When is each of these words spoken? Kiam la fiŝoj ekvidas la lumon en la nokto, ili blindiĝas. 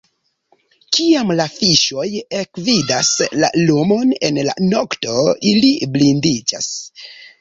Kiam 0.95 1.33
la 1.39 1.45
fiŝoj 1.57 2.07
ekvidas 2.39 3.11
la 3.43 3.51
lumon 3.67 4.15
en 4.31 4.41
la 4.49 4.57
nokto, 4.73 5.19
ili 5.53 5.71
blindiĝas. 5.99 6.73